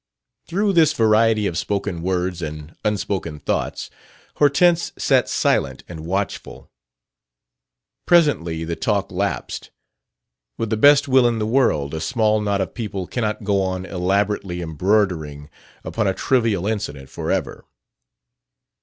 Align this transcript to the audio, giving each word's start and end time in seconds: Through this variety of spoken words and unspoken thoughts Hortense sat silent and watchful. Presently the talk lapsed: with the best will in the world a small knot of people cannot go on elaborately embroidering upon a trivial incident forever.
Through 0.47 0.73
this 0.73 0.93
variety 0.93 1.45
of 1.45 1.59
spoken 1.59 2.01
words 2.01 2.41
and 2.41 2.75
unspoken 2.83 3.37
thoughts 3.37 3.91
Hortense 4.37 4.91
sat 4.97 5.29
silent 5.29 5.83
and 5.87 6.07
watchful. 6.07 6.71
Presently 8.07 8.63
the 8.63 8.75
talk 8.75 9.11
lapsed: 9.11 9.69
with 10.57 10.71
the 10.71 10.75
best 10.75 11.07
will 11.07 11.27
in 11.27 11.37
the 11.37 11.45
world 11.45 11.93
a 11.93 12.01
small 12.01 12.41
knot 12.41 12.61
of 12.61 12.73
people 12.73 13.05
cannot 13.05 13.43
go 13.43 13.61
on 13.61 13.85
elaborately 13.85 14.59
embroidering 14.59 15.51
upon 15.83 16.07
a 16.07 16.15
trivial 16.15 16.65
incident 16.65 17.07
forever. 17.11 17.65